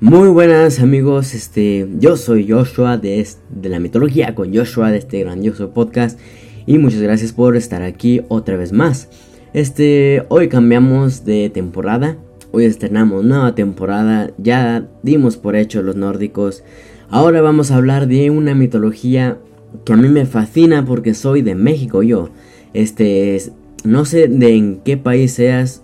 Muy 0.00 0.28
buenas 0.28 0.78
amigos, 0.78 1.34
este, 1.34 1.88
yo 1.98 2.16
soy 2.16 2.48
Joshua 2.48 2.98
de, 2.98 3.26
de, 3.50 3.68
la 3.68 3.80
mitología 3.80 4.32
con 4.32 4.54
Joshua 4.54 4.92
de 4.92 4.98
este 4.98 5.18
grandioso 5.18 5.70
podcast 5.70 6.20
y 6.66 6.78
muchas 6.78 7.00
gracias 7.00 7.32
por 7.32 7.56
estar 7.56 7.82
aquí 7.82 8.22
otra 8.28 8.56
vez 8.56 8.72
más. 8.72 9.08
Este, 9.54 10.24
hoy 10.28 10.48
cambiamos 10.48 11.24
de 11.24 11.50
temporada, 11.50 12.16
hoy 12.52 12.66
estrenamos 12.66 13.24
nueva 13.24 13.56
temporada, 13.56 14.30
ya 14.38 14.86
dimos 15.02 15.36
por 15.36 15.56
hecho 15.56 15.82
los 15.82 15.96
nórdicos. 15.96 16.62
Ahora 17.10 17.40
vamos 17.40 17.72
a 17.72 17.76
hablar 17.76 18.06
de 18.06 18.30
una 18.30 18.54
mitología 18.54 19.38
que 19.84 19.94
a 19.94 19.96
mí 19.96 20.08
me 20.08 20.26
fascina 20.26 20.84
porque 20.84 21.12
soy 21.12 21.42
de 21.42 21.56
México 21.56 22.04
yo. 22.04 22.30
Este, 22.72 23.42
no 23.82 24.04
sé 24.04 24.28
de 24.28 24.54
en 24.54 24.76
qué 24.76 24.96
país 24.96 25.32
seas, 25.32 25.82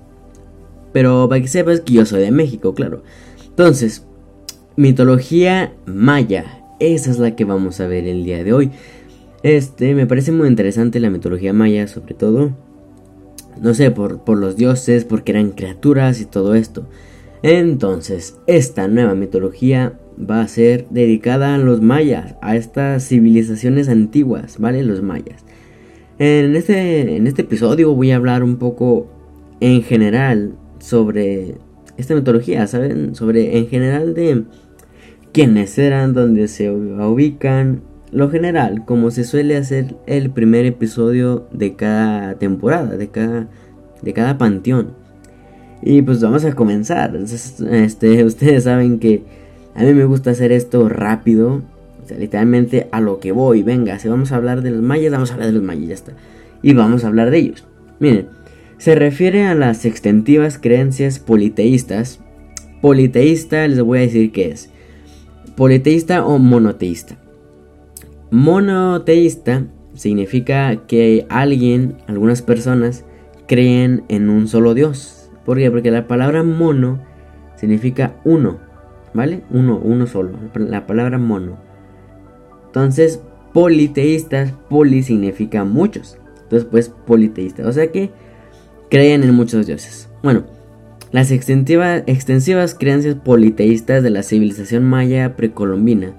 pero 0.92 1.28
para 1.28 1.40
que 1.40 1.48
sepas 1.48 1.80
que 1.80 1.94
yo 1.94 2.06
soy 2.06 2.20
de 2.20 2.30
México, 2.30 2.74
claro. 2.74 3.02
Entonces, 3.56 4.04
mitología 4.74 5.74
maya. 5.86 6.44
Esa 6.80 7.12
es 7.12 7.20
la 7.20 7.36
que 7.36 7.44
vamos 7.44 7.78
a 7.78 7.86
ver 7.86 8.08
el 8.08 8.24
día 8.24 8.42
de 8.42 8.52
hoy. 8.52 8.72
Este, 9.44 9.94
me 9.94 10.08
parece 10.08 10.32
muy 10.32 10.48
interesante 10.48 10.98
la 10.98 11.08
mitología 11.08 11.52
maya, 11.52 11.86
sobre 11.86 12.14
todo. 12.14 12.50
No 13.62 13.72
sé, 13.72 13.92
por, 13.92 14.24
por 14.24 14.38
los 14.38 14.56
dioses, 14.56 15.04
porque 15.04 15.30
eran 15.30 15.52
criaturas 15.52 16.20
y 16.20 16.24
todo 16.24 16.56
esto. 16.56 16.88
Entonces, 17.44 18.36
esta 18.48 18.88
nueva 18.88 19.14
mitología 19.14 20.00
va 20.18 20.40
a 20.40 20.48
ser 20.48 20.88
dedicada 20.90 21.54
a 21.54 21.58
los 21.58 21.80
mayas, 21.80 22.34
a 22.42 22.56
estas 22.56 23.06
civilizaciones 23.06 23.88
antiguas, 23.88 24.58
¿vale? 24.58 24.82
Los 24.82 25.00
mayas. 25.00 25.44
En 26.18 26.56
este, 26.56 27.14
en 27.14 27.28
este 27.28 27.42
episodio 27.42 27.94
voy 27.94 28.10
a 28.10 28.16
hablar 28.16 28.42
un 28.42 28.56
poco 28.56 29.06
en 29.60 29.84
general 29.84 30.56
sobre 30.80 31.54
esta 31.96 32.14
mitología, 32.14 32.66
¿saben? 32.66 33.14
Sobre 33.14 33.58
en 33.58 33.68
general 33.68 34.14
de 34.14 34.44
quiénes 35.32 35.78
eran, 35.78 36.14
dónde 36.14 36.48
se 36.48 36.70
ubican, 36.70 37.82
lo 38.12 38.30
general, 38.30 38.84
como 38.84 39.10
se 39.10 39.24
suele 39.24 39.56
hacer 39.56 39.96
el 40.06 40.30
primer 40.30 40.66
episodio 40.66 41.48
de 41.52 41.74
cada 41.74 42.34
temporada, 42.34 42.96
de 42.96 43.08
cada, 43.08 43.48
de 44.02 44.12
cada 44.12 44.38
panteón. 44.38 44.92
Y 45.82 46.02
pues 46.02 46.22
vamos 46.22 46.44
a 46.44 46.52
comenzar. 46.52 47.16
Este, 47.16 48.24
ustedes 48.24 48.64
saben 48.64 49.00
que 49.00 49.24
a 49.74 49.82
mí 49.82 49.92
me 49.92 50.04
gusta 50.04 50.30
hacer 50.30 50.52
esto 50.52 50.88
rápido, 50.88 51.62
literalmente 52.16 52.88
a 52.92 53.00
lo 53.00 53.18
que 53.18 53.32
voy. 53.32 53.64
Venga, 53.64 53.98
si 53.98 54.08
vamos 54.08 54.30
a 54.30 54.36
hablar 54.36 54.62
de 54.62 54.70
los 54.70 54.82
mayas, 54.82 55.10
vamos 55.10 55.30
a 55.30 55.34
hablar 55.34 55.48
de 55.48 55.54
los 55.54 55.62
mayas, 55.64 55.88
ya 55.88 55.94
está. 55.94 56.12
Y 56.62 56.72
vamos 56.72 57.04
a 57.04 57.08
hablar 57.08 57.32
de 57.32 57.38
ellos. 57.38 57.66
Miren, 57.98 58.28
se 58.78 58.94
refiere 58.94 59.46
a 59.46 59.54
las 59.54 59.84
extensivas 59.84 60.58
creencias 60.58 61.18
politeístas. 61.18 62.20
Politeísta 62.80 63.66
les 63.68 63.80
voy 63.80 63.98
a 63.98 64.02
decir 64.02 64.32
qué 64.32 64.50
es. 64.50 64.70
Politeísta 65.56 66.24
o 66.24 66.38
monoteísta. 66.38 67.16
Monoteísta 68.30 69.66
significa 69.94 70.86
que 70.86 71.26
alguien, 71.28 71.98
algunas 72.06 72.42
personas, 72.42 73.04
creen 73.46 74.04
en 74.08 74.28
un 74.28 74.48
solo 74.48 74.74
Dios. 74.74 75.30
¿Por 75.44 75.58
qué? 75.58 75.70
Porque 75.70 75.90
la 75.90 76.06
palabra 76.06 76.42
mono 76.42 77.00
significa 77.56 78.16
uno, 78.24 78.58
¿vale? 79.12 79.42
Uno, 79.50 79.78
uno 79.78 80.06
solo. 80.06 80.32
La 80.54 80.86
palabra 80.86 81.18
mono. 81.18 81.58
Entonces, 82.66 83.22
politeístas, 83.52 84.52
poli 84.68 85.02
significa 85.02 85.64
muchos. 85.64 86.18
Entonces, 86.42 86.68
pues, 86.70 86.88
politeísta. 86.88 87.66
O 87.68 87.72
sea 87.72 87.92
que 87.92 88.10
creen 88.94 89.24
en 89.24 89.34
muchos 89.34 89.66
dioses. 89.66 90.08
Bueno, 90.22 90.44
las 91.10 91.32
extensivas 91.32 92.76
creencias 92.78 93.16
politeístas 93.16 94.04
de 94.04 94.10
la 94.10 94.22
civilización 94.22 94.84
maya 94.84 95.34
precolombina. 95.34 96.12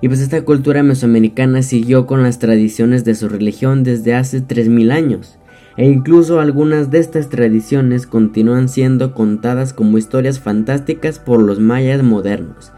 Y 0.00 0.08
pues 0.08 0.20
esta 0.20 0.40
cultura 0.40 0.82
mesoamericana 0.82 1.60
siguió 1.60 2.06
con 2.06 2.22
las 2.22 2.38
tradiciones 2.38 3.04
de 3.04 3.14
su 3.14 3.28
religión 3.28 3.84
desde 3.84 4.14
hace 4.14 4.40
3000 4.40 4.92
años. 4.92 5.38
E 5.76 5.84
incluso 5.84 6.40
algunas 6.40 6.90
de 6.90 7.00
estas 7.00 7.28
tradiciones 7.28 8.06
continúan 8.06 8.70
siendo 8.70 9.12
contadas 9.12 9.74
como 9.74 9.98
historias 9.98 10.40
fantásticas 10.40 11.18
por 11.18 11.42
los 11.42 11.60
mayas 11.60 12.02
modernos. 12.02 12.72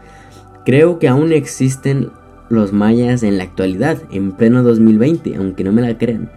Creo 0.65 0.99
que 0.99 1.07
aún 1.07 1.31
existen 1.31 2.09
los 2.49 2.73
mayas 2.73 3.23
en 3.23 3.37
la 3.37 3.45
actualidad, 3.45 3.99
en 4.11 4.33
pleno 4.33 4.63
2020, 4.63 5.37
aunque 5.37 5.63
no 5.63 5.71
me 5.71 5.81
la 5.81 5.97
crean. 5.97 6.29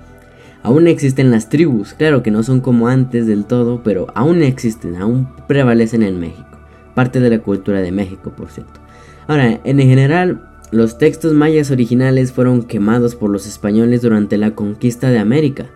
Aún 0.63 0.87
existen 0.87 1.31
las 1.33 1.49
tribus, 1.49 1.93
claro 1.95 2.23
que 2.23 2.31
no 2.31 2.43
son 2.45 2.61
como 2.61 2.87
antes 2.87 3.27
del 3.27 3.45
todo, 3.45 3.83
pero 3.83 4.07
aún 4.15 4.43
existen, 4.43 4.97
aún 4.97 5.29
prevalecen 5.49 6.05
en 6.05 6.21
México. 6.21 6.47
Parte 6.95 7.19
de 7.19 7.31
la 7.31 7.41
cultura 7.41 7.81
de 7.81 7.91
México, 7.91 8.33
por 8.37 8.49
cierto. 8.49 8.81
Ahora, 9.27 9.61
en 9.65 9.79
general, 9.79 10.49
los 10.71 10.99
textos 10.99 11.33
mayas 11.33 11.71
originales 11.71 12.33
fueron 12.33 12.63
quemados 12.63 13.17
por 13.17 13.31
los 13.31 13.47
españoles 13.47 14.03
durante 14.03 14.39
la 14.39 14.53
conquista 14.53 15.11
de 15.11 15.19
América. 15.19 15.67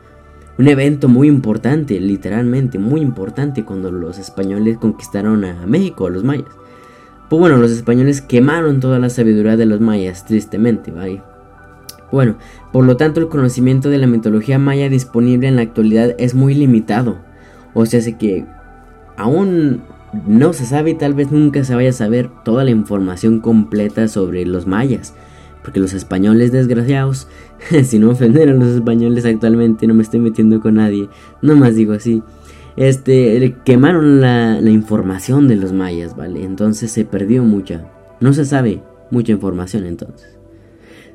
Un 0.57 0.69
evento 0.69 1.09
muy 1.09 1.29
importante, 1.29 2.01
literalmente 2.01 2.79
muy 2.79 3.01
importante, 3.01 3.65
cuando 3.65 3.91
los 3.91 4.19
españoles 4.19 4.79
conquistaron 4.79 5.45
a 5.45 5.67
México, 5.67 6.07
a 6.07 6.11
los 6.11 6.23
mayas. 6.23 6.49
Pues 7.29 7.41
bueno, 7.41 7.57
los 7.57 7.73
españoles 7.73 8.21
quemaron 8.21 8.79
toda 8.79 9.01
la 9.01 9.11
sabiduría 9.11 9.57
de 9.57 9.67
los 9.67 9.81
mayas, 9.81 10.25
tristemente, 10.25 10.93
¿vale? 10.93 11.23
Bueno, 12.13 12.37
por 12.73 12.85
lo 12.85 12.97
tanto 12.97 13.21
el 13.21 13.29
conocimiento 13.29 13.91
de 13.91 13.99
la 13.99 14.07
mitología 14.07 14.59
maya 14.59 14.89
disponible 14.89 15.49
en 15.49 15.57
la 15.57 15.63
actualidad 15.63 16.15
es 16.19 16.35
muy 16.35 16.55
limitado. 16.55 17.19
O 17.75 17.85
sea, 17.85 18.01
sé 18.01 18.17
que 18.17 18.47
aún 19.17 19.83
no 20.27 20.53
se 20.53 20.67
sabe 20.67 20.91
y 20.91 20.95
tal 20.95 21.15
vez 21.15 21.31
nunca 21.31 21.65
se 21.65 21.75
vaya 21.75 21.91
a 21.91 21.93
saber 21.93 22.31
toda 22.45 22.65
la 22.65 22.71
información 22.71 23.41
completa 23.41 24.09
sobre 24.09 24.47
los 24.47 24.67
mayas. 24.67 25.15
Porque 25.63 25.81
los 25.81 25.95
españoles 25.95 26.53
desgraciados, 26.53 27.27
si 27.85 27.99
no 27.99 28.11
ofender 28.11 28.49
a 28.49 28.55
los 28.55 28.69
españoles 28.69 29.25
actualmente, 29.25 29.87
no 29.87 29.95
me 29.95 30.03
estoy 30.03 30.21
metiendo 30.21 30.61
con 30.61 30.75
nadie, 30.75 31.09
no 31.43 31.57
más 31.57 31.75
digo 31.75 31.93
así. 31.93 32.23
Este, 32.77 33.57
quemaron 33.65 34.21
la 34.21 34.61
información 34.71 35.49
de 35.49 35.57
los 35.57 35.73
mayas, 35.73 36.15
¿vale? 36.15 36.45
Entonces 36.45 36.91
se 36.93 37.05
perdió 37.05 37.43
mucha. 37.43 37.91
No 38.21 38.33
se 38.33 38.45
sabe 38.45 38.83
mucha 39.11 39.33
información 39.33 39.87
entonces. 39.87 40.36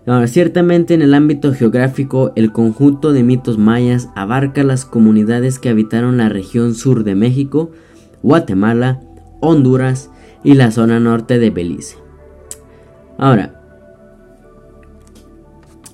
Ahora, 0.07 0.27
ciertamente 0.27 0.95
en 0.95 1.03
el 1.03 1.13
ámbito 1.13 1.53
geográfico, 1.53 2.33
el 2.35 2.51
conjunto 2.51 3.13
de 3.13 3.23
mitos 3.23 3.59
mayas 3.59 4.09
abarca 4.15 4.63
las 4.63 4.83
comunidades 4.83 5.59
que 5.59 5.69
habitaron 5.69 6.17
la 6.17 6.27
región 6.27 6.73
sur 6.73 7.03
de 7.03 7.13
México, 7.13 7.71
Guatemala, 8.23 9.01
Honduras 9.41 10.09
y 10.43 10.55
la 10.55 10.71
zona 10.71 10.99
norte 10.99 11.37
de 11.37 11.51
Belice. 11.51 11.97
Ahora, 13.19 13.61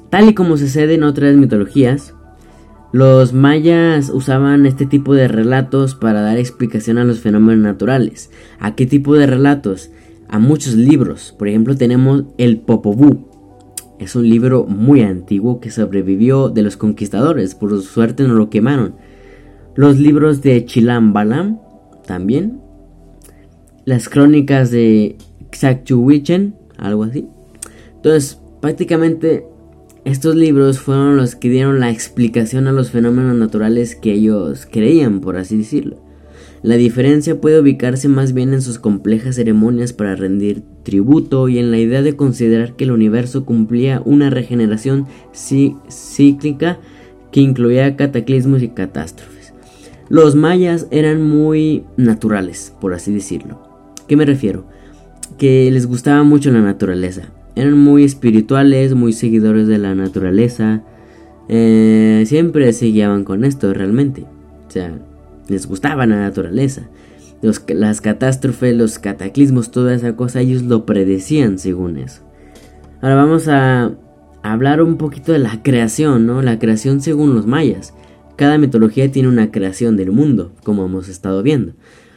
tal 0.10 0.30
y 0.30 0.34
como 0.34 0.56
sucede 0.56 0.94
en 0.94 1.04
otras 1.04 1.36
mitologías, 1.36 2.14
los 2.94 3.34
mayas 3.34 4.10
usaban 4.10 4.66
este 4.66 4.86
tipo 4.86 5.14
de 5.14 5.28
relatos 5.28 5.96
para 5.96 6.22
dar 6.22 6.38
explicación 6.38 6.98
a 6.98 7.04
los 7.04 7.20
fenómenos 7.20 7.62
naturales. 7.62 8.32
¿A 8.60 8.76
qué 8.76 8.86
tipo 8.86 9.16
de 9.16 9.28
relatos? 9.28 9.92
A 10.30 10.40
muchos 10.40 10.76
libros. 10.76 11.36
Por 11.38 11.50
ejemplo, 11.50 11.76
tenemos 11.76 12.24
el 12.38 12.60
Popobú, 12.60 13.27
es 14.00 14.16
un 14.16 14.30
libro 14.30 14.66
muy 14.66 15.02
antiguo 15.02 15.60
que 15.60 15.72
sobrevivió 15.72 16.50
de 16.50 16.62
los 16.62 16.78
conquistadores, 16.78 17.56
por 17.56 17.82
suerte 17.82 18.28
no 18.28 18.36
lo 18.36 18.50
quemaron. 18.50 18.96
Los 19.76 19.98
libros 19.98 20.42
de 20.42 20.66
Chilam 20.66 21.14
Balam 21.14 21.60
también. 22.06 22.62
Las 23.86 24.10
crónicas 24.10 24.72
de 24.72 25.18
Xacchuwichen, 25.52 26.56
algo 26.78 27.04
así. 27.04 27.28
Entonces, 27.96 28.40
prácticamente 28.62 29.46
estos 30.06 30.36
libros 30.36 30.80
fueron 30.80 31.18
los 31.18 31.36
que 31.36 31.50
dieron 31.50 31.80
la 31.80 31.92
explicación 31.92 32.68
a 32.68 32.72
los 32.72 32.92
fenómenos 32.92 33.36
naturales 33.36 33.96
que 33.96 34.14
ellos 34.14 34.68
creían, 34.72 35.20
por 35.20 35.38
así 35.38 35.58
decirlo. 35.58 36.07
La 36.64 36.76
diferencia 36.76 37.40
puede 37.40 37.60
ubicarse 37.60 38.08
más 38.08 38.34
bien 38.34 38.54
en 38.54 38.62
sus 38.62 38.80
complejas 38.80 39.36
ceremonias 39.36 39.94
para 39.94 40.16
rendir 40.16 40.64
tributo 40.84 41.50
y 41.50 41.60
en 41.60 41.72
la 41.72 41.78
idea 41.78 42.02
de 42.02 42.16
considerar 42.16 42.76
que 42.76 42.86
el 42.86 42.92
universo 42.92 43.46
cumplía 43.46 44.02
una 44.06 44.30
regeneración 44.30 45.06
cíclica 45.34 46.80
que 47.32 47.42
incluía 47.42 47.96
cataclismos 47.96 48.64
y 48.64 48.70
catástrofes. 48.70 49.54
Los 50.10 50.36
mayas 50.36 50.88
eran 50.90 51.22
muy 51.22 51.84
naturales, 51.98 52.74
por 52.80 52.94
así 52.94 53.14
decirlo. 53.14 53.62
¿Qué 54.08 54.16
me 54.16 54.26
refiero? 54.26 54.66
Que 55.38 55.70
les 55.70 55.86
gustaba 55.86 56.24
mucho 56.24 56.50
la 56.52 56.62
naturaleza. 56.62 57.24
Eran 57.56 57.78
muy 57.78 58.04
espirituales, 58.04 58.96
muy 58.96 59.14
seguidores 59.14 59.68
de 59.68 59.78
la 59.78 59.96
naturaleza. 59.96 60.84
Eh, 61.50 62.24
siempre 62.26 62.72
se 62.72 62.88
guiaban 62.88 63.26
con 63.26 63.44
esto 63.44 63.74
realmente. 63.74 64.26
O 64.68 64.72
sea, 64.72 64.98
les 65.48 65.68
gustaba 65.68 66.06
la 66.06 66.20
naturaleza. 66.20 66.90
Las 67.68 68.02
catástrofes, 68.02 68.76
los 68.76 69.00
cataclismos, 69.00 69.72
toda 69.72 69.94
esa 69.94 70.16
cosa, 70.16 70.42
ellos 70.42 70.64
lo 70.64 70.86
predecían 70.86 71.60
según 71.60 71.98
eso. 71.98 72.24
Ahora 73.02 73.16
vamos 73.16 73.48
a 73.48 73.92
hablar 74.42 74.82
un 74.82 74.98
poquito 74.98 75.34
de 75.34 75.40
la 75.40 75.62
creación, 75.62 76.26
¿no? 76.26 76.42
La 76.42 76.58
creación 76.58 77.02
según 77.02 77.36
los 77.36 77.46
mayas. 77.46 77.94
Cada 78.36 78.58
mitología 78.58 79.12
tiene 79.12 79.30
una 79.30 79.52
creación 79.52 79.98
del 79.98 80.12
mundo, 80.12 80.52
como 80.64 80.86
hemos 80.86 81.10
estado 81.10 81.44
viendo. 81.44 81.74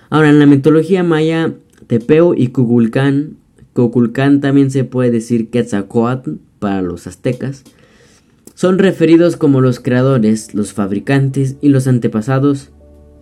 Ahora, 0.09 0.31
en 0.31 0.39
la 0.39 0.47
mitología 0.47 1.03
maya, 1.03 1.55
Tepeo 1.87 2.35
y 2.35 2.49
Cuculcán. 2.49 3.37
Cuculcán 3.75 4.41
también 4.41 4.71
se 4.71 4.85
puede 4.85 5.11
decir 5.11 5.51
Quetzalcoatl 5.51 6.33
para 6.59 6.83
los 6.83 7.07
aztecas. 7.07 7.65
Son 8.55 8.79
referidos 8.79 9.37
como 9.37 9.61
los 9.61 9.81
creadores, 9.81 10.55
los 10.55 10.73
fabricantes 10.73 11.57
y 11.61 11.69
los 11.69 11.87
antepasados 11.87 12.71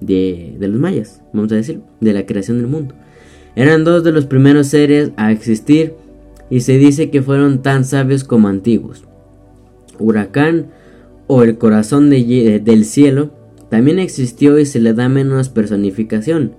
de, 0.01 0.57
de 0.59 0.69
los 0.69 0.81
mayas, 0.81 1.23
vamos 1.33 1.53
a 1.53 1.57
decir, 1.57 1.81
de 2.01 2.13
la 2.13 2.27
creación 2.27 2.59
del 2.59 2.67
mundo. 2.67 2.95
Eran 3.57 3.85
dos 3.85 4.05
de 4.05 4.13
los 4.13 4.27
primeros 4.27 4.69
seres 4.69 5.11
a 5.17 5.33
existir 5.33 5.95
y 6.51 6.61
se 6.61 6.79
dice 6.79 7.11
que 7.11 7.23
fueron 7.23 7.63
tan 7.63 7.85
sabios 7.85 8.25
como 8.25 8.49
antiguos. 8.49 9.05
Huracán 9.99 10.67
o 11.27 11.43
el 11.43 11.59
corazón 11.59 12.11
del 12.11 12.85
cielo 12.85 13.31
también 13.69 13.99
existió 13.99 14.59
y 14.59 14.67
se 14.67 14.81
le 14.81 14.95
da 14.95 15.09
menos 15.09 15.49
personificación. 15.49 16.53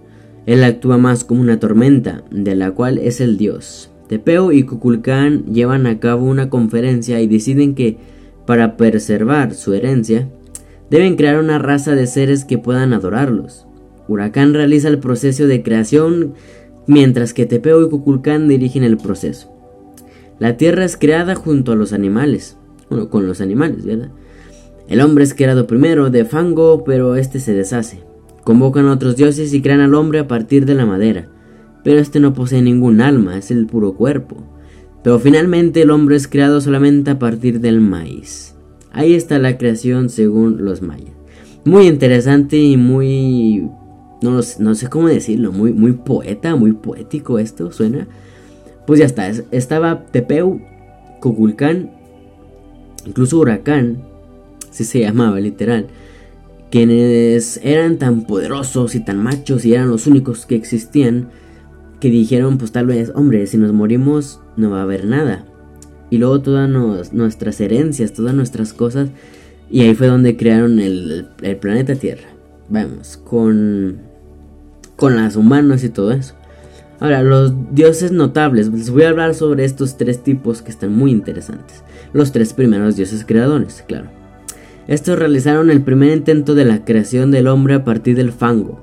Él 0.45 0.63
actúa 0.63 0.97
más 0.97 1.23
como 1.23 1.41
una 1.41 1.59
tormenta, 1.59 2.23
de 2.31 2.55
la 2.55 2.71
cual 2.71 2.97
es 2.97 3.21
el 3.21 3.37
dios. 3.37 3.89
Tepeo 4.07 4.51
y 4.51 4.63
Cuculcán 4.63 5.45
llevan 5.53 5.85
a 5.85 5.99
cabo 5.99 6.25
una 6.25 6.49
conferencia 6.49 7.21
y 7.21 7.27
deciden 7.27 7.75
que, 7.75 7.97
para 8.45 8.77
preservar 8.77 9.53
su 9.53 9.73
herencia, 9.73 10.27
deben 10.89 11.15
crear 11.15 11.39
una 11.39 11.59
raza 11.59 11.95
de 11.95 12.07
seres 12.07 12.45
que 12.45 12.57
puedan 12.57 12.93
adorarlos. 12.93 13.67
Huracán 14.07 14.53
realiza 14.53 14.87
el 14.87 14.99
proceso 14.99 15.47
de 15.47 15.61
creación, 15.61 16.33
mientras 16.87 17.33
que 17.33 17.45
Tepeo 17.45 17.85
y 17.85 17.89
Cuculcán 17.89 18.47
dirigen 18.47 18.83
el 18.83 18.97
proceso. 18.97 19.51
La 20.39 20.57
tierra 20.57 20.85
es 20.85 20.97
creada 20.97 21.35
junto 21.35 21.71
a 21.71 21.75
los 21.75 21.93
animales, 21.93 22.57
bueno, 22.89 23.09
con 23.09 23.27
los 23.27 23.41
animales, 23.41 23.85
¿verdad? 23.85 24.09
El 24.87 25.01
hombre 25.01 25.23
es 25.23 25.35
creado 25.35 25.67
primero 25.67 26.09
de 26.09 26.25
fango, 26.25 26.83
pero 26.83 27.15
este 27.15 27.39
se 27.39 27.53
deshace. 27.53 28.03
Convocan 28.43 28.87
a 28.87 28.93
otros 28.93 29.15
dioses 29.15 29.53
y 29.53 29.61
crean 29.61 29.81
al 29.81 29.93
hombre 29.93 30.19
a 30.19 30.27
partir 30.27 30.65
de 30.65 30.73
la 30.73 30.87
madera, 30.87 31.27
pero 31.83 31.99
este 31.99 32.19
no 32.19 32.33
posee 32.33 32.63
ningún 32.63 32.99
alma, 32.99 33.37
es 33.37 33.51
el 33.51 33.67
puro 33.67 33.93
cuerpo. 33.93 34.37
Pero 35.03 35.19
finalmente 35.19 35.83
el 35.83 35.91
hombre 35.91 36.15
es 36.15 36.27
creado 36.27 36.59
solamente 36.59 37.11
a 37.11 37.19
partir 37.19 37.59
del 37.59 37.79
maíz. 37.81 38.55
Ahí 38.91 39.13
está 39.13 39.39
la 39.39 39.57
creación 39.57 40.09
según 40.09 40.63
los 40.63 40.81
mayas. 40.81 41.11
Muy 41.65 41.87
interesante 41.87 42.57
y 42.57 42.77
muy... 42.77 43.69
No, 44.21 44.41
no 44.59 44.75
sé 44.75 44.87
cómo 44.89 45.07
decirlo, 45.07 45.51
muy, 45.51 45.71
muy 45.71 45.93
poeta, 45.93 46.55
muy 46.55 46.73
poético 46.73 47.39
esto, 47.39 47.71
suena. 47.71 48.07
Pues 48.85 48.99
ya 48.99 49.05
está, 49.05 49.31
estaba 49.51 50.05
Tepeu, 50.07 50.59
Cuculcán, 51.21 51.91
incluso 53.05 53.39
Huracán, 53.39 54.03
si 54.71 54.83
se 54.83 54.99
llamaba 54.99 55.39
literal, 55.39 55.87
quienes 56.69 57.59
eran 57.63 57.97
tan 57.97 58.25
poderosos 58.25 58.95
y 58.95 58.99
tan 58.99 59.21
machos 59.21 59.65
y 59.65 59.73
eran 59.73 59.89
los 59.89 60.07
únicos 60.07 60.45
que 60.45 60.55
existían, 60.55 61.29
que 61.99 62.09
dijeron 62.09 62.57
pues 62.57 62.71
tal 62.71 62.87
vez, 62.87 63.11
hombre, 63.15 63.45
si 63.47 63.57
nos 63.57 63.73
morimos 63.73 64.41
no 64.55 64.69
va 64.69 64.79
a 64.79 64.83
haber 64.83 65.05
nada. 65.05 65.45
Y 66.09 66.17
luego 66.17 66.41
todas 66.41 66.69
nuestras 67.13 67.61
herencias, 67.61 68.13
todas 68.13 68.33
nuestras 68.33 68.73
cosas, 68.73 69.09
y 69.69 69.81
ahí 69.81 69.93
fue 69.93 70.07
donde 70.07 70.35
crearon 70.35 70.79
el, 70.79 71.27
planeta 71.59 71.95
Tierra. 71.95 72.27
Vamos, 72.69 73.17
con, 73.17 73.97
con 74.95 75.15
las 75.15 75.35
humanos 75.35 75.83
y 75.83 75.89
todo 75.89 76.11
eso. 76.11 76.35
Ahora, 76.99 77.23
los 77.23 77.53
dioses 77.73 78.11
notables. 78.11 78.69
Les 78.69 78.89
voy 78.89 79.03
a 79.03 79.09
hablar 79.09 79.33
sobre 79.33 79.63
estos 79.63 79.97
tres 79.97 80.23
tipos 80.23 80.61
que 80.61 80.71
están 80.71 80.93
muy 80.93 81.11
interesantes. 81.11 81.83
Los 82.11 82.31
tres 82.31 82.53
primeros 82.53 82.95
dioses 82.95 83.23
creadores, 83.25 83.83
claro. 83.87 84.09
Estos 84.87 85.19
realizaron 85.19 85.69
el 85.69 85.81
primer 85.81 86.17
intento 86.17 86.55
de 86.55 86.65
la 86.65 86.83
creación 86.83 87.31
del 87.31 87.47
hombre 87.47 87.75
a 87.75 87.85
partir 87.85 88.15
del 88.15 88.31
fango. 88.31 88.81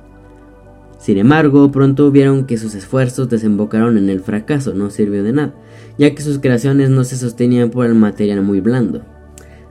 Sin 0.99 1.19
embargo, 1.19 1.71
pronto 1.71 2.11
vieron 2.11 2.47
que 2.47 2.57
sus 2.57 2.75
esfuerzos 2.75 3.29
desembocaron 3.29 3.99
en 3.99 4.09
el 4.09 4.21
fracaso, 4.21 4.73
no 4.73 4.91
sirvió 4.91 5.23
de 5.23 5.33
nada, 5.33 5.55
ya 5.99 6.15
que 6.15 6.23
sus 6.23 6.39
creaciones 6.39 6.91
no 6.91 7.05
se 7.05 7.17
sostenían 7.17 7.71
por 7.71 7.87
el 7.87 7.95
material 7.95 8.43
muy 8.43 8.61
blando. 8.61 9.03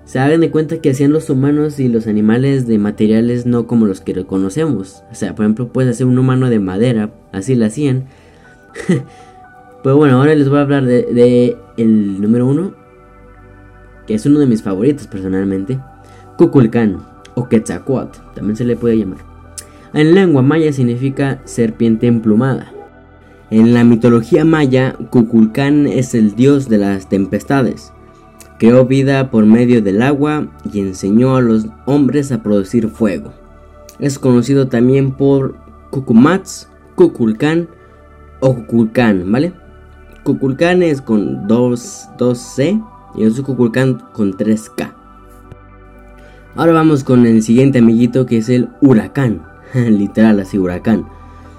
Se 0.06 0.20
hagan 0.20 0.42
de 0.42 0.52
cuenta 0.52 0.78
que 0.78 0.92
hacían 0.92 1.12
los 1.12 1.30
humanos 1.30 1.80
y 1.80 1.90
los 1.90 2.06
animales 2.06 2.68
de 2.68 2.78
materiales 2.78 3.48
no 3.48 3.66
como 3.66 3.88
los 3.88 4.02
que 4.02 4.26
conocemos. 4.26 5.04
O 5.12 5.16
sea, 5.16 5.34
por 5.34 5.46
ejemplo, 5.46 5.70
puedes 5.70 5.92
hacer 5.92 6.06
un 6.06 6.20
humano 6.20 6.50
de 6.50 6.60
madera, 6.60 7.12
así 7.32 7.56
lo 7.56 7.66
hacían. 7.66 8.06
pues 9.84 9.96
bueno, 9.96 10.20
ahora 10.20 10.36
les 10.36 10.48
voy 10.48 10.60
a 10.60 10.62
hablar 10.62 10.86
de, 10.86 11.04
de 11.04 11.58
el 11.78 12.22
número 12.22 12.46
uno, 12.46 12.76
que 14.06 14.14
es 14.14 14.26
uno 14.28 14.40
de 14.40 14.46
mis 14.46 14.62
favoritos 14.62 15.08
personalmente. 15.08 15.80
Cuculcán 16.38 17.04
o 17.34 17.50
Quetzalcoatl, 17.50 18.20
también 18.36 18.56
se 18.56 18.66
le 18.66 18.76
puede 18.76 19.00
llamar. 19.00 19.20
En 19.94 20.14
lengua 20.14 20.44
maya 20.44 20.72
significa 20.72 21.42
serpiente 21.46 22.06
emplumada. 22.06 22.75
En 23.52 23.76
la 23.76 23.84
mitología 23.84 24.44
maya, 24.44 24.96
Cuculcán 25.12 25.86
es 25.86 26.16
el 26.16 26.36
dios 26.36 26.68
de 26.68 26.80
las 26.80 27.10
tempestades. 27.10 27.94
Creó 28.58 28.86
vida 28.86 29.30
por 29.30 29.46
medio 29.46 29.84
del 29.84 30.02
agua 30.02 30.48
y 30.74 30.80
enseñó 30.80 31.36
a 31.36 31.42
los 31.42 31.68
hombres 31.86 32.32
a 32.32 32.42
producir 32.42 32.90
fuego. 32.90 33.34
Es 34.00 34.18
conocido 34.18 34.68
también 34.68 35.12
por 35.12 35.58
Cucumats, 35.92 36.70
Cuculcán 36.96 37.70
o 38.40 38.56
Cuculcán, 38.56 39.32
¿vale? 39.32 39.54
Cuculcán 40.24 40.82
es 40.82 41.02
con 41.02 41.48
2, 41.48 42.10
c 42.34 42.82
y 43.16 43.26
otro 43.26 43.44
Cuculcán 43.44 44.02
con 44.12 44.34
3K. 44.34 44.92
Ahora 46.56 46.74
vamos 46.74 47.04
con 47.04 47.28
el 47.28 47.44
siguiente 47.44 47.80
amiguito 47.80 48.26
que 48.26 48.38
es 48.38 48.50
el 48.50 48.70
huracán. 48.82 49.44
Literal 49.76 50.40
así, 50.40 50.58
huracán. 50.58 51.06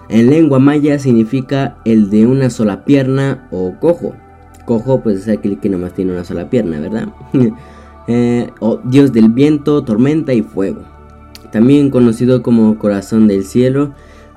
En 0.08 0.30
lengua 0.30 0.58
maya 0.58 0.98
significa 0.98 1.78
el 1.84 2.10
de 2.10 2.26
una 2.26 2.50
sola 2.50 2.84
pierna 2.84 3.48
o 3.50 3.74
cojo. 3.80 4.14
Cojo 4.64 5.02
pues 5.02 5.20
es 5.20 5.28
aquel 5.28 5.58
que 5.58 5.68
nomás 5.68 5.94
tiene 5.94 6.12
una 6.12 6.24
sola 6.24 6.50
pierna, 6.50 6.80
¿verdad? 6.80 7.08
Eh, 8.08 8.50
o 8.60 8.78
dios 8.84 9.12
del 9.12 9.30
viento, 9.30 9.82
tormenta 9.82 10.32
y 10.32 10.40
fuego. 10.40 10.82
También 11.50 11.90
conocido 11.90 12.40
como 12.40 12.78
corazón 12.78 13.26
del 13.26 13.42
cielo, 13.42 13.94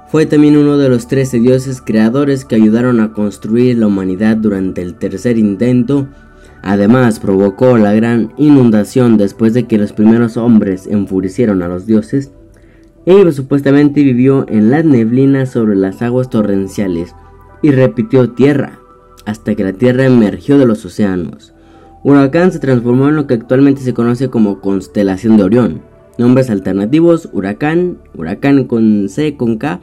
fue 0.08 0.26
también 0.26 0.58
uno 0.58 0.80
de 0.80 0.90
los 0.90 1.08
13 1.08 1.40
dioses 1.40 1.80
creadores 1.80 2.46
que 2.46 2.56
ayudaron 2.56 3.00
a 3.00 3.14
construir 3.14 3.78
la 3.78 3.86
humanidad 3.86 4.38
durante 4.38 4.82
el 4.82 4.96
tercer 4.96 5.38
intento 5.38 6.08
Además, 6.62 7.20
provocó 7.20 7.78
la 7.78 7.94
gran 7.94 8.34
inundación 8.38 9.18
después 9.18 9.54
de 9.54 9.66
que 9.66 9.78
los 9.78 9.94
primeros 9.94 10.38
hombres 10.38 10.88
enfurecieron 10.88 11.64
a 11.64 11.68
los 11.68 11.86
dioses. 11.86 12.32
Ellos 13.06 13.36
supuestamente 13.36 14.04
vivió 14.04 14.46
en 14.50 14.72
las 14.72 14.86
neblinas 14.86 15.52
sobre 15.52 15.76
las 15.76 16.02
aguas 16.02 16.30
torrenciales 16.30 17.16
y 17.62 17.72
repitió 17.72 18.32
tierra 18.32 18.80
hasta 19.26 19.56
que 19.56 19.64
la 19.64 19.74
tierra 19.74 20.06
emergió 20.06 20.58
de 20.58 20.66
los 20.66 20.86
océanos. 20.86 21.54
Huracán 22.04 22.52
se 22.52 22.60
transformó 22.60 23.10
en 23.10 23.16
lo 23.16 23.28
que 23.28 23.34
actualmente 23.34 23.82
se 23.82 23.94
conoce 23.94 24.30
como 24.30 24.62
constelación 24.62 25.38
de 25.38 25.44
Orión. 25.44 25.82
Nombres 26.18 26.50
alternativos: 26.50 27.30
Huracán, 27.34 27.98
Huracán 28.16 28.66
con 28.66 29.10
C 29.10 29.36
con 29.36 29.58
K, 29.58 29.80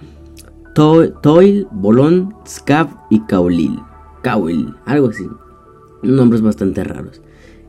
Toil, 0.75 1.67
Bolón, 1.71 2.35
Scav 2.47 2.89
y 3.11 3.21
Caulil. 3.21 3.79
Caul, 4.23 4.77
algo 4.87 5.09
así 5.09 5.25
nombres 6.07 6.43
bastante 6.43 6.85
raros. 6.85 7.21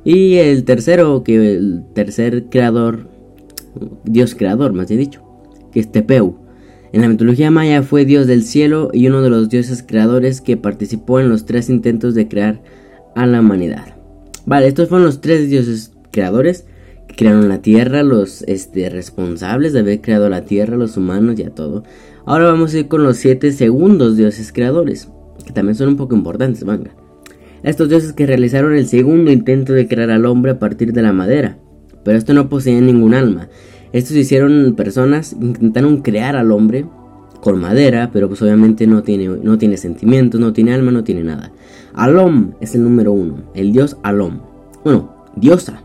Y 0.04 0.36
el 0.36 0.64
tercero, 0.64 1.24
que 1.24 1.56
el 1.56 1.84
tercer 1.94 2.46
creador, 2.50 3.10
dios 4.06 4.36
creador 4.36 4.74
más 4.74 4.88
bien 4.88 5.02
dicho, 5.02 5.22
que 5.72 5.80
es 5.80 5.92
Tepeu. 5.92 6.38
En 6.94 7.02
la 7.02 7.10
mitología 7.10 7.52
maya 7.52 7.84
fue 7.84 8.06
dios 8.06 8.28
del 8.28 8.44
cielo 8.44 8.90
y 8.94 9.08
uno 9.08 9.22
de 9.22 9.30
los 9.30 9.50
dioses 9.50 9.84
creadores 9.84 10.42
que 10.42 10.58
participó 10.58 11.20
en 11.20 11.30
los 11.30 11.46
tres 11.46 11.70
intentos 11.70 12.16
de 12.16 12.28
crear 12.28 12.62
a 13.16 13.26
la 13.26 13.42
humanidad. 13.42 13.96
Vale, 14.46 14.68
estos 14.68 14.90
fueron 14.90 15.06
los 15.06 15.22
tres 15.22 15.50
dioses 15.50 15.92
creadores 16.12 16.66
que 17.08 17.16
crearon 17.16 17.50
la 17.50 17.62
tierra, 17.62 18.04
los 18.04 18.44
este, 18.44 18.90
responsables 18.90 19.74
de 19.74 19.80
haber 19.80 20.02
creado 20.02 20.30
la 20.30 20.46
tierra, 20.46 20.78
los 20.78 20.98
humanos 20.98 21.38
y 21.40 21.44
a 21.44 21.50
todo. 21.50 21.84
Ahora 22.26 22.46
vamos 22.46 22.74
a 22.74 22.80
ir 22.80 22.88
con 22.88 23.04
los 23.04 23.18
siete 23.18 23.52
segundos 23.52 24.18
dioses 24.18 24.52
creadores, 24.52 25.10
que 25.46 25.54
también 25.54 25.76
son 25.76 25.90
un 25.90 25.98
poco 25.98 26.16
importantes, 26.16 26.64
manga 26.64 26.92
estos 27.64 27.90
dioses 27.90 28.14
que 28.14 28.26
realizaron 28.26 28.76
el 28.76 28.88
segundo 28.88 29.32
intento 29.32 29.74
de 29.74 29.88
crear 29.88 30.10
al 30.12 30.26
hombre 30.26 30.52
a 30.52 30.60
partir 30.60 30.94
de 30.94 31.02
la 31.02 31.14
madera. 31.14 31.58
Pero 32.04 32.18
esto 32.18 32.34
no 32.34 32.50
poseía 32.50 32.80
ningún 32.80 33.14
alma. 33.14 33.50
Estos 33.94 34.16
hicieron 34.16 34.74
personas, 34.76 35.34
intentaron 35.34 36.02
crear 36.02 36.36
al 36.36 36.52
hombre 36.52 36.86
con 37.42 37.60
madera, 37.60 38.10
pero 38.12 38.28
pues 38.28 38.42
obviamente 38.42 38.88
no 38.88 39.04
tiene, 39.04 39.28
no 39.28 39.58
tiene 39.58 39.78
sentimientos, 39.78 40.40
no 40.40 40.54
tiene 40.54 40.74
alma, 40.74 40.92
no 40.92 41.04
tiene 41.04 41.24
nada. 41.24 41.52
Alom 41.94 42.54
es 42.60 42.76
el 42.76 42.84
número 42.84 43.12
uno, 43.12 43.38
el 43.54 43.72
dios 43.72 43.98
Alom. 44.04 44.40
Bueno, 44.84 45.16
diosa, 45.36 45.82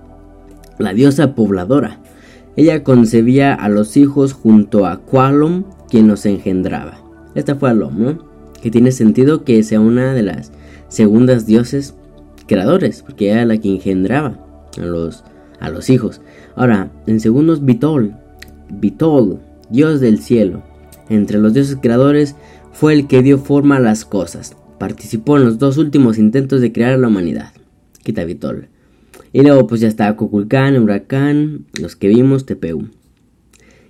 la 0.79 0.93
diosa 0.93 1.35
pobladora. 1.35 2.01
Ella 2.57 2.83
concebía 2.83 3.55
a 3.55 3.69
los 3.69 3.97
hijos 3.97 4.33
junto 4.33 4.87
a 4.87 5.01
Qualom, 5.01 5.65
quien 5.89 6.09
los 6.09 6.27
engendraba. 6.27 6.99
Esta 7.35 7.55
fue 7.55 7.71
Alom, 7.71 7.99
¿no? 7.99 8.19
Que 8.61 8.71
tiene 8.71 8.93
sentido 8.93 9.45
que 9.45 9.63
sea 9.63 9.81
una 9.81 10.13
de 10.13 10.23
las 10.23 10.53
segundas 10.89 11.47
dioses 11.47 11.95
creadores, 12.47 13.03
porque 13.03 13.31
era 13.31 13.45
la 13.45 13.57
que 13.57 13.71
engendraba 13.71 14.39
a 14.77 14.85
los, 14.85 15.25
a 15.61 15.71
los 15.71 15.89
hijos. 15.89 16.21
Ahora, 16.55 16.91
en 17.07 17.21
segundos, 17.21 17.65
Vitol, 17.65 18.15
Vitol, 18.71 19.41
dios 19.71 20.01
del 20.01 20.19
cielo. 20.19 20.63
Entre 21.09 21.39
los 21.39 21.55
dioses 21.55 21.79
creadores 21.81 22.37
fue 22.73 22.95
el 22.95 23.07
que 23.07 23.23
dio 23.23 23.39
forma 23.39 23.77
a 23.77 23.81
las 23.81 24.05
cosas. 24.05 24.57
Participó 24.79 25.37
en 25.37 25.45
los 25.45 25.59
dos 25.59 25.79
últimos 25.79 26.19
intentos 26.19 26.61
de 26.61 26.73
crear 26.73 26.99
la 26.99 27.09
humanidad. 27.09 27.53
Kitabitol. 28.03 28.69
Y 29.33 29.43
luego 29.43 29.67
pues 29.67 29.81
ya 29.81 29.89
está 29.89 30.15
Kukulkan, 30.15 30.77
Huracán, 30.83 31.67
los 31.81 31.97
que 31.97 32.09
vimos, 32.09 32.47
TPU. 32.47 32.89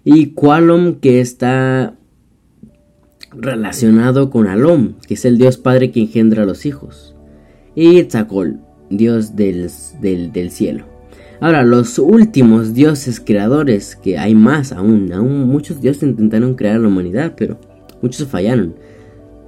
Y 0.04 0.35
Qualom 0.35 0.97
que 0.97 1.21
está 1.21 1.95
relacionado 3.35 4.31
con 4.31 4.47
Alom, 4.47 4.95
que 5.07 5.14
es 5.14 5.25
el 5.25 5.38
dios 5.38 5.57
padre 5.57 5.90
que 5.90 6.00
engendra 6.00 6.42
a 6.42 6.47
los 6.47 6.66
hijos. 6.66 7.14
Y 7.75 8.02
Tzakol, 8.04 8.61
dios 8.90 9.35
del, 9.37 9.71
del, 10.00 10.50
cielo. 10.50 10.85
Ahora, 11.42 11.64
los 11.64 11.99
últimos 11.99 12.72
dioses 12.72 13.18
creadores, 13.18 13.96
que 13.96 14.16
hay 14.16 14.32
más 14.32 14.70
aún, 14.70 15.12
aún 15.12 15.49
muchos 15.49 15.80
dioses 15.80 16.04
intentaron 16.04 16.54
crear 16.54 16.78
la 16.78 16.87
humanidad, 16.87 17.34
pero 17.37 17.58
muchos 18.00 18.28
fallaron. 18.28 18.76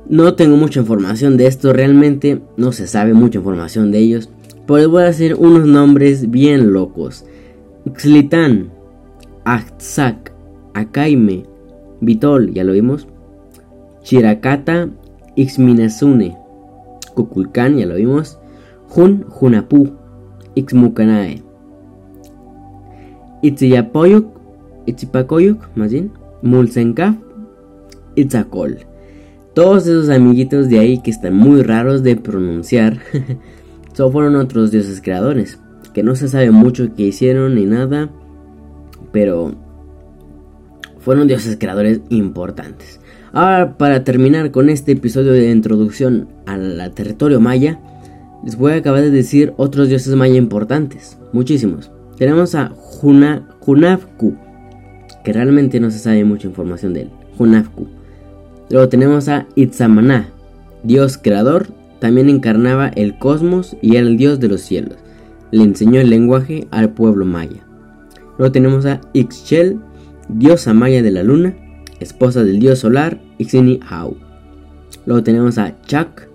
No 0.09 0.35
tengo 0.35 0.57
mucha 0.57 0.81
información 0.81 1.37
de 1.37 1.47
esto, 1.47 1.73
realmente 1.73 2.41
no 2.57 2.73
se 2.73 2.89
sabe 2.89 3.15
mucha 3.15 3.39
información 3.39 3.93
de 3.93 3.99
ellos, 4.01 4.29
pero 4.67 4.79
les 4.79 4.89
voy 4.89 5.03
a 5.05 5.07
decir 5.07 5.37
unos 5.39 5.69
nombres 5.69 6.33
bien 6.33 6.73
locos. 6.73 7.27
Xlitán, 7.97 8.73
Atzak, 9.45 10.33
Akaime, 10.75 11.45
Vitol, 12.01 12.53
ya 12.53 12.65
lo 12.65 12.73
vimos. 12.73 13.07
Chirakata, 14.03 14.89
Ixminazune, 15.37 16.37
Kukulkan, 17.15 17.79
ya 17.79 17.87
lo 17.87 17.95
vimos. 17.95 18.41
Jun, 18.89 19.27
Junapu, 19.29 19.93
Ixmukanae. 20.57 21.54
Itziyapoyuk, 23.45 24.27
Itzipakoyuk, 24.87 25.69
más 25.77 25.93
bien. 25.93 26.11
Mulsenkaf, 26.41 27.15
Itzakol. 28.15 28.79
Todos 29.55 29.87
esos 29.87 30.09
amiguitos 30.09 30.71
de 30.71 30.79
ahí 30.79 31.03
que 31.03 31.11
están 31.11 31.35
muy 31.35 31.63
raros 31.63 32.03
de 32.03 32.17
pronunciar. 32.17 33.01
Solo 33.93 34.13
fueron 34.13 34.37
otros 34.37 34.71
dioses 34.71 35.03
creadores. 35.03 35.59
Que 35.93 36.03
no 36.03 36.17
se 36.17 36.29
sabe 36.29 36.51
mucho 36.51 36.89
qué 36.97 37.03
hicieron 37.03 37.55
ni 37.55 37.67
nada. 37.67 38.09
Pero 39.13 39.55
fueron 41.01 41.29
dioses 41.29 41.59
creadores 41.61 42.01
importantes. 42.09 42.99
Ahora, 43.35 43.77
para 43.77 44.05
terminar 44.05 44.53
con 44.53 44.71
este 44.71 44.93
episodio 44.93 45.33
de 45.33 45.51
introducción 45.51 46.29
al 46.47 46.93
territorio 46.95 47.41
maya, 47.41 47.79
les 48.43 48.57
voy 48.57 48.73
a 48.73 48.77
acabar 48.77 49.03
de 49.03 49.11
decir 49.11 49.53
otros 49.59 49.89
dioses 49.89 50.15
maya 50.15 50.37
importantes. 50.37 51.19
Muchísimos. 51.33 51.91
Tenemos 52.19 52.55
a 52.55 52.73
Hunafku, 53.01 54.37
que 55.25 55.33
realmente 55.33 55.81
no 55.81 55.91
se 55.91 55.99
sabe 55.99 56.25
mucha 56.25 56.47
información 56.47 56.95
de 56.95 57.03
él. 57.03 57.11
Hunafku. 57.39 57.89
Luego 58.71 58.89
tenemos 58.89 59.29
a 59.29 59.47
Itzamaná, 59.57 60.29
dios 60.83 61.19
creador, 61.19 61.69
también 61.99 62.29
encarnaba 62.29 62.89
el 62.89 63.19
cosmos 63.19 63.77
y 63.81 63.97
era 63.97 64.07
el 64.07 64.17
dios 64.17 64.39
de 64.39 64.49
los 64.49 64.61
cielos. 64.61 64.97
Le 65.51 65.65
enseñó 65.65 66.01
el 66.01 66.11
lenguaje 66.11 66.67
al 66.71 66.91
pueblo 66.91 67.25
maya. 67.25 67.67
Luego 68.39 68.53
tenemos 68.53 68.87
a 68.87 69.01
Ixchel, 69.13 69.79
diosa 70.29 70.75
maya 70.75 71.03
de 71.03 71.11
la 71.11 71.23
luna, 71.23 71.55
esposa 72.01 72.45
del 72.45 72.59
dios 72.59 72.81
solar 72.81 73.21
Ixini 73.39 73.81
Au. 73.89 74.17
Luego 75.07 75.23
tenemos 75.23 75.59
a 75.59 75.81
Chak, 75.83 76.29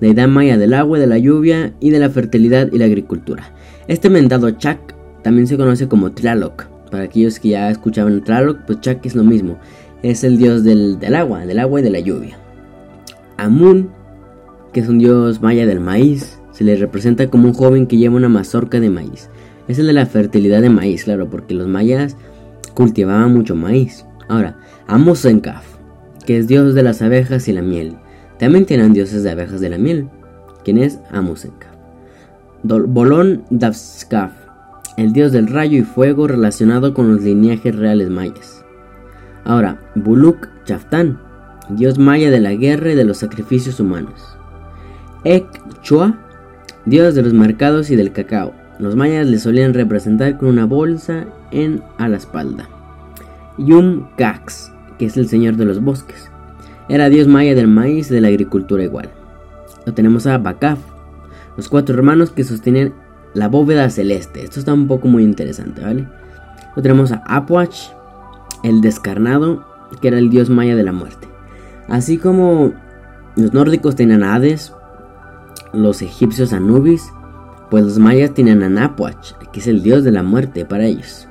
deidad 0.00 0.28
maya 0.28 0.58
del 0.58 0.74
agua, 0.74 0.98
de 0.98 1.06
la 1.06 1.18
lluvia 1.18 1.74
y 1.80 1.90
de 1.90 1.98
la 1.98 2.10
fertilidad 2.10 2.68
y 2.72 2.78
la 2.78 2.84
agricultura. 2.84 3.54
Este 3.88 4.10
mentado 4.10 4.50
Chak 4.50 4.95
también 5.26 5.48
se 5.48 5.56
conoce 5.56 5.88
como 5.88 6.12
Tlaloc. 6.12 6.66
Para 6.88 7.02
aquellos 7.02 7.40
que 7.40 7.48
ya 7.48 7.68
escuchaban 7.68 8.22
Tlaloc, 8.22 8.60
pues 8.64 8.80
Chak 8.80 9.04
es 9.06 9.16
lo 9.16 9.24
mismo. 9.24 9.58
Es 10.04 10.22
el 10.22 10.38
dios 10.38 10.62
del, 10.62 11.00
del 11.00 11.16
agua, 11.16 11.44
del 11.44 11.58
agua 11.58 11.80
y 11.80 11.82
de 11.82 11.90
la 11.90 11.98
lluvia. 11.98 12.38
Amun, 13.36 13.90
que 14.72 14.78
es 14.78 14.88
un 14.88 14.98
dios 14.98 15.42
maya 15.42 15.66
del 15.66 15.80
maíz, 15.80 16.38
se 16.52 16.62
le 16.62 16.76
representa 16.76 17.28
como 17.28 17.48
un 17.48 17.54
joven 17.54 17.88
que 17.88 17.96
lleva 17.96 18.14
una 18.14 18.28
mazorca 18.28 18.78
de 18.78 18.88
maíz. 18.88 19.28
Es 19.66 19.80
el 19.80 19.88
de 19.88 19.94
la 19.94 20.06
fertilidad 20.06 20.62
de 20.62 20.70
maíz, 20.70 21.02
claro, 21.02 21.28
porque 21.28 21.54
los 21.54 21.66
mayas 21.66 22.16
cultivaban 22.74 23.34
mucho 23.34 23.56
maíz. 23.56 24.06
Ahora, 24.28 24.56
Amosenkaf, 24.86 25.64
que 26.24 26.38
es 26.38 26.46
dios 26.46 26.72
de 26.76 26.84
las 26.84 27.02
abejas 27.02 27.48
y 27.48 27.52
la 27.52 27.62
miel. 27.62 27.96
También 28.38 28.64
tienen 28.64 28.92
dioses 28.92 29.24
de 29.24 29.32
abejas 29.32 29.60
de 29.60 29.70
la 29.70 29.78
miel, 29.78 30.08
quien 30.62 30.78
es 30.78 31.00
Amosenkaf. 31.10 31.74
Bolón 32.62 33.42
Davskaf, 33.50 34.45
el 34.96 35.12
dios 35.12 35.32
del 35.32 35.48
rayo 35.48 35.78
y 35.78 35.82
fuego 35.82 36.26
relacionado 36.26 36.94
con 36.94 37.12
los 37.12 37.22
lineajes 37.22 37.76
reales 37.76 38.10
mayas. 38.10 38.64
Ahora, 39.44 39.78
Buluk 39.94 40.48
Chaftan, 40.64 41.18
dios 41.68 41.98
maya 41.98 42.30
de 42.30 42.40
la 42.40 42.54
guerra 42.54 42.92
y 42.92 42.94
de 42.94 43.04
los 43.04 43.18
sacrificios 43.18 43.78
humanos. 43.78 44.36
Ek 45.24 45.46
Chua, 45.82 46.18
dios 46.84 47.14
de 47.14 47.22
los 47.22 47.32
mercados 47.32 47.90
y 47.90 47.96
del 47.96 48.12
cacao. 48.12 48.54
Los 48.78 48.96
mayas 48.96 49.26
le 49.26 49.38
solían 49.38 49.74
representar 49.74 50.36
con 50.36 50.48
una 50.48 50.66
bolsa 50.66 51.26
en 51.50 51.82
a 51.98 52.08
la 52.08 52.16
espalda. 52.16 52.68
Yum 53.58 54.06
Cax, 54.16 54.72
que 54.98 55.06
es 55.06 55.16
el 55.16 55.28
señor 55.28 55.56
de 55.56 55.64
los 55.64 55.82
bosques. 55.82 56.30
Era 56.88 57.08
dios 57.08 57.26
maya 57.26 57.54
del 57.54 57.68
maíz 57.68 58.10
y 58.10 58.14
de 58.14 58.20
la 58.20 58.28
agricultura 58.28 58.82
igual. 58.82 59.10
Lo 59.86 59.94
tenemos 59.94 60.26
a 60.26 60.38
Bakaf, 60.38 60.78
los 61.56 61.68
cuatro 61.68 61.94
hermanos 61.94 62.30
que 62.30 62.44
sostienen 62.44 62.92
la 63.36 63.48
bóveda 63.48 63.90
celeste. 63.90 64.42
Esto 64.42 64.58
está 64.58 64.72
un 64.72 64.88
poco 64.88 65.08
muy 65.08 65.22
interesante, 65.22 65.82
¿vale? 65.82 66.08
Lo 66.74 66.82
tenemos 66.82 67.12
a 67.12 67.22
Apuach, 67.26 67.90
el 68.62 68.80
descarnado, 68.80 69.62
que 70.00 70.08
era 70.08 70.18
el 70.18 70.30
dios 70.30 70.48
maya 70.48 70.74
de 70.74 70.82
la 70.82 70.92
muerte. 70.92 71.28
Así 71.86 72.16
como 72.16 72.72
los 73.36 73.52
nórdicos 73.52 73.94
tenían 73.94 74.22
a 74.22 74.34
Hades, 74.34 74.72
los 75.74 76.00
egipcios 76.00 76.54
a 76.54 76.56
Anubis, 76.56 77.12
pues 77.70 77.84
los 77.84 77.98
mayas 77.98 78.32
tenían 78.32 78.62
a 78.62 78.70
Napuach, 78.70 79.32
que 79.52 79.60
es 79.60 79.66
el 79.66 79.82
dios 79.82 80.02
de 80.02 80.12
la 80.12 80.22
muerte 80.22 80.64
para 80.64 80.86
ellos. 80.86 81.28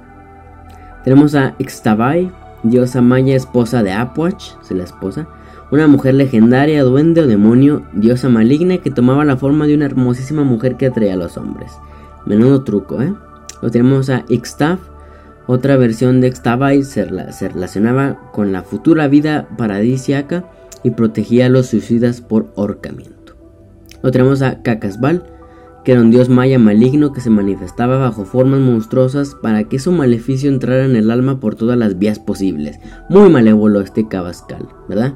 Tenemos 1.03 1.33
a 1.33 1.55
Ixtabay, 1.57 2.31
diosa 2.62 3.01
maya 3.01 3.35
esposa 3.35 3.81
de 3.81 3.93
Apuach, 3.93 4.53
esposa, 4.69 5.27
una 5.71 5.88
mujer 5.88 6.13
legendaria, 6.13 6.83
duende 6.83 7.21
o 7.21 7.27
demonio, 7.27 7.81
diosa 7.93 8.29
maligna 8.29 8.77
que 8.77 8.91
tomaba 8.91 9.25
la 9.25 9.38
forma 9.38 9.65
de 9.65 9.74
una 9.74 9.85
hermosísima 9.85 10.43
mujer 10.43 10.77
que 10.77 10.85
atraía 10.85 11.15
a 11.15 11.17
los 11.17 11.38
hombres. 11.38 11.71
Menudo 12.25 12.63
truco, 12.63 13.01
¿eh? 13.01 13.13
Lo 13.62 13.72
tenemos 13.72 14.10
a 14.10 14.25
Ixtaf, 14.29 14.79
otra 15.48 15.77
versión 15.77 16.22
de 16.22 16.27
Ixtabay 16.27 16.84
se, 16.84 17.08
se 17.32 17.50
relacionaba 17.50 18.32
con 18.32 18.51
la 18.51 18.63
futura 18.63 19.08
vida 19.08 19.48
paradisiaca 19.58 20.50
y 20.84 20.91
protegía 20.91 21.46
a 21.46 21.50
los 21.50 21.67
suicidas 21.67 22.22
por 22.22 22.51
ahorcamiento. 22.58 23.36
Lo 24.01 24.12
tenemos 24.12 24.41
a 24.41 24.63
Cacasbal, 24.63 25.24
que 25.84 25.91
era 25.91 26.01
un 26.01 26.10
dios 26.10 26.29
maya 26.29 26.58
maligno 26.58 27.13
que 27.13 27.22
se 27.22 27.29
manifestaba 27.29 28.00
bajo 28.00 28.25
formas 28.25 28.60
monstruosas 28.60 29.36
para 29.36 29.65
que 29.65 29.77
su 29.77 29.91
maleficio 29.91 30.50
entrara 30.50 30.84
en 30.86 30.96
el 30.96 31.12
alma 31.12 31.39
por 31.39 31.53
todas 31.53 31.77
las 31.77 32.00
vías 32.00 32.17
posibles. 32.17 32.79
Muy 33.10 33.29
malévolo 33.29 33.82
este 33.82 34.08
Cabascal, 34.08 34.67
¿verdad? 34.89 35.13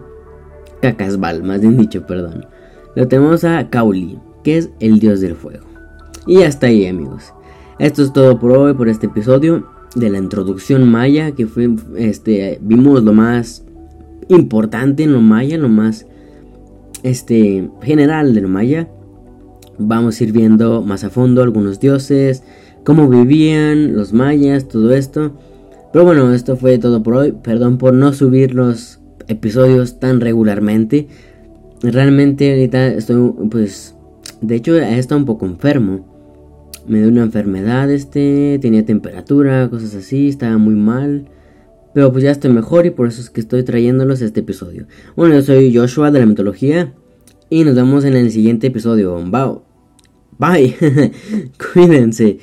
Cacasbal, 0.81 1.43
más 1.43 1.61
bien 1.61 1.75
dicho, 1.75 2.05
perdón. 2.05 2.45
Lo 2.95 3.07
tenemos 3.07 3.43
a 3.43 3.69
Kauli, 3.69 4.19
que 4.43 4.59
es 4.59 4.69
el 4.79 4.99
dios 4.99 5.21
del 5.21 5.35
fuego. 5.35 5.68
Y 6.29 6.43
hasta 6.43 6.67
ahí, 6.67 6.85
amigos. 6.85 7.33
Esto 7.79 8.03
es 8.03 8.13
todo 8.13 8.39
por 8.39 8.51
hoy, 8.51 8.73
por 8.73 8.87
este 8.87 9.07
episodio 9.07 9.67
de 9.95 10.09
la 10.09 10.19
introducción 10.19 10.89
maya, 10.89 11.31
que 11.31 11.47
fue, 11.47 11.69
este, 11.97 12.59
vimos 12.61 13.03
lo 13.03 13.11
más 13.11 13.65
importante 14.29 15.03
en 15.03 15.11
lo 15.13 15.21
maya, 15.21 15.57
lo 15.57 15.69
más, 15.69 16.05
este, 17.03 17.69
general 17.81 18.33
de 18.33 18.41
lo 18.41 18.47
maya 18.47 18.87
vamos 19.79 20.19
a 20.19 20.23
ir 20.23 20.31
viendo 20.31 20.83
más 20.83 21.03
a 21.03 21.09
fondo 21.09 21.41
algunos 21.41 21.79
dioses, 21.79 22.43
cómo 22.83 23.07
vivían 23.07 23.95
los 23.95 24.13
mayas, 24.13 24.67
todo 24.67 24.93
esto. 24.93 25.31
Pero 25.91 26.05
bueno, 26.05 26.31
esto 26.33 26.55
fue 26.55 26.77
todo 26.77 27.01
por 27.01 27.15
hoy. 27.15 27.31
Perdón 27.31 27.79
por 27.79 27.93
no 27.93 28.13
subir 28.13 28.53
los 28.53 28.99
episodios 29.27 29.99
tan 29.99 30.21
regularmente. 30.21 31.07
Realmente 31.81 32.51
ahorita 32.51 32.87
estoy 32.87 33.31
pues 33.49 33.95
de 34.41 34.55
hecho 34.55 34.75
he 34.75 34.99
estado 34.99 35.19
un 35.19 35.25
poco 35.25 35.45
enfermo. 35.45 36.05
Me 36.89 36.99
dio 36.99 37.07
una 37.07 37.21
enfermedad 37.23 37.89
este, 37.91 38.57
tenía 38.61 38.83
temperatura, 38.83 39.69
cosas 39.69 39.93
así, 39.93 40.27
estaba 40.27 40.57
muy 40.57 40.73
mal. 40.73 41.29
Pero 41.93 42.11
pues 42.11 42.23
ya 42.23 42.31
estoy 42.31 42.51
mejor 42.51 42.85
y 42.85 42.89
por 42.89 43.07
eso 43.07 43.21
es 43.21 43.29
que 43.29 43.41
estoy 43.41 43.63
trayéndolos 43.63 44.21
este 44.21 44.41
episodio. 44.41 44.87
Bueno, 45.15 45.35
yo 45.35 45.41
soy 45.43 45.75
Joshua 45.75 46.11
de 46.11 46.19
la 46.19 46.25
mitología 46.25 46.93
y 47.49 47.63
nos 47.63 47.75
vemos 47.75 48.05
en 48.05 48.15
el 48.15 48.31
siguiente 48.31 48.67
episodio. 48.67 49.15
Bye. 49.23 49.59
Bye. 50.39 51.11
Cuídense. 51.73 52.39